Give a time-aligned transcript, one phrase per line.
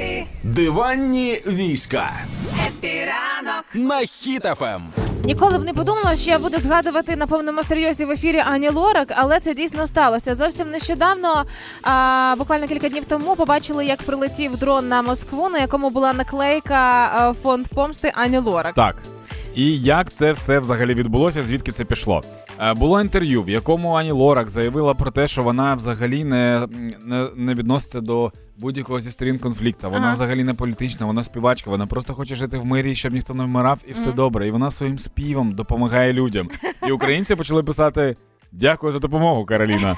[0.00, 2.10] Епі, Диванні війська
[2.66, 3.64] епіранок.
[3.74, 4.82] на хітафем.
[5.24, 9.12] Ніколи б не подумала, що я буду згадувати на повному серйозі в ефірі Ані Лорак,
[9.16, 10.34] але це дійсно сталося.
[10.34, 11.44] Зовсім нещодавно,
[11.82, 17.10] а, буквально кілька днів тому, побачили, як прилетів дрон на Москву, на якому була наклейка
[17.14, 18.74] а, фонд помсти Ані Лорак.
[18.74, 18.96] Так.
[19.54, 22.22] І як це все взагалі відбулося, звідки це пішло?
[22.60, 26.68] Е, Було інтерв'ю, в якому Ані Лорак заявила про те, що вона взагалі не,
[27.04, 29.90] не, не відноситься до будь-якого зі сторін конфлікту.
[29.90, 30.14] Вона Ага.
[30.14, 33.78] взагалі не політична, вона співачка, вона просто хоче жити в мирі, щоб ніхто не вмирав,
[33.88, 34.48] і все добре.
[34.48, 36.48] І вона своїм співом допомагає людям.
[36.88, 38.16] І українці почали писати.
[38.52, 39.96] Дякую за допомогу, Кароліна.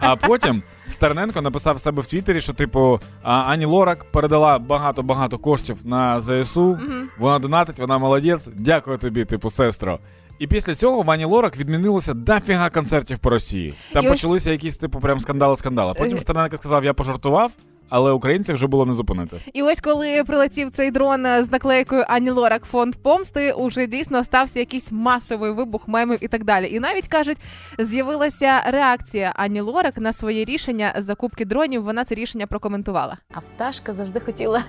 [0.00, 6.20] А потім Стерненко написав себе в Твіттері, що типу Ані Лорак передала багато-багато коштів на
[6.20, 6.78] ЗСУ.
[7.18, 8.48] Вона донатить, вона молодець.
[8.56, 9.98] Дякую тобі, типу, сестро.
[10.38, 13.74] І після цього в Ані Лорак відмінилося дофіга концертів по Росії.
[13.92, 15.94] Там І ось- почалися якісь типу прям скандали скандали.
[15.98, 16.20] Потім Е.
[16.20, 17.52] Стерненко сказав, я пожартував,
[17.94, 19.36] але українців вже було не зупинити.
[19.52, 24.24] І ось коли прилетів цей дрон е, з наклейкою Ані Лорак фонд помсти, уже дійсно
[24.24, 26.70] стався якийсь масовий вибух мемів і так далі.
[26.72, 27.38] І навіть кажуть,
[27.78, 31.82] з'явилася реакція Ані Лорак на своє рішення закупки дронів.
[31.82, 33.16] Вона це рішення прокоментувала.
[33.34, 34.62] А пташка завжди хотіла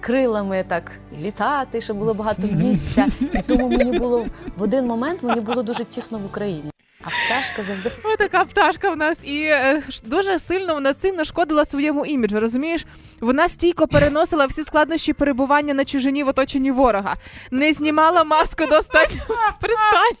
[0.00, 3.06] крилами так літати, щоб було багато місця.
[3.34, 6.70] І тому мені було в- в один момент мені було дуже тісно в Україні.
[7.02, 12.06] А пташка завжди така пташка в нас, і е, дуже сильно вона цим нашкодила своєму
[12.06, 12.40] іміджу.
[12.40, 12.86] Розумієш,
[13.20, 17.16] вона стійко переносила всі складнощі перебування на чужині в оточенні ворога,
[17.50, 19.26] не знімала маску до останнього
[19.60, 20.16] Перестань.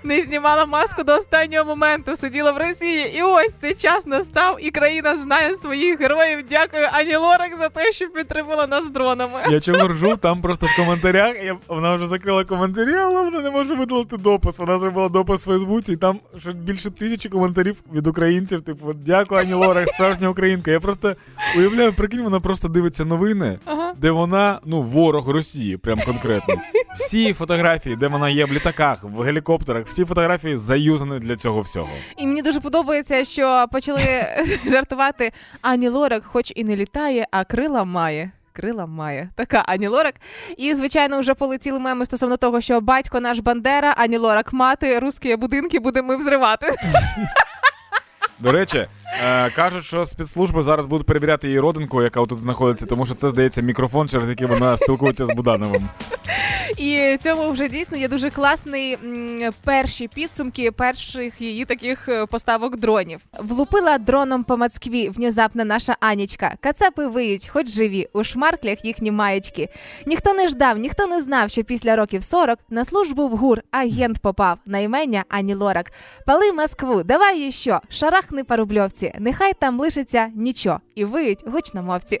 [0.04, 4.70] Не знімала маску до останнього моменту, сиділа в Росії, і ось цей час настав, і
[4.70, 6.44] країна знає своїх героїв.
[6.50, 9.40] Дякую Ані Лорак за те, що підтримала нас дронами.
[9.50, 11.36] Я чого ржу, там просто в коментарях.
[11.44, 14.58] Я, вона вже закрила коментарі, але вона не може видалити допис.
[14.58, 18.62] Вона зробила допис в Фейсбуці, і там ще більше тисячі коментарів від українців.
[18.62, 20.70] Типу, дякую, Ані Лорак, справжня українка.
[20.70, 21.16] Я просто
[21.56, 23.94] уявляю, прикинь, вона просто дивиться новини, Ага.
[23.96, 26.54] де вона, ну, ворог Росії, прям конкретно.
[26.94, 31.88] Всі фотографії, де вона є в літаках, в гелікоптерах, всі фотографії заюзані для цього всього.
[32.16, 34.26] І мені дуже подобається, що почали
[34.70, 35.32] жартувати
[35.62, 38.30] Ані Лорак, хоч і не літає, а крила має.
[38.52, 40.14] Крила має така Ані Лорак.
[40.56, 45.36] І звичайно вже полетіли меми стосовно того, що батько наш Бандера, Ані Лорак мати, русські
[45.36, 46.70] будинки будемо ми взривати.
[48.38, 53.06] До речі, е, кажуть, що спецслужби зараз будуть перевіряти її родинку, яка тут знаходиться, тому
[53.06, 55.88] що це здається мікрофон, через який вона спілкується з Будановим.
[56.76, 58.98] І цьому вже дійсно є дуже класний
[59.64, 63.20] перші підсумки перших її таких е, поставок дронів.
[63.38, 66.54] Влупила дроном по Москві внезапно наша Анічка.
[66.60, 69.68] Кацапи виють, хоч живі, у шмарклях їхні маєчки.
[70.06, 74.18] Ніхто не ждав, ніхто не знав, що після років 40 на службу в ГУР агент
[74.18, 75.92] попав на імення Ані Лорак.
[76.26, 80.80] Пали Москву, давай їй що, шарахни по рубльовці, нехай там лишиться нічого.
[80.94, 82.20] І виють гучномовці.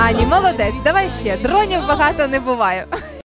[0.00, 1.36] Ані, молодець, давай ще.
[1.36, 2.86] Дронів багато не буває.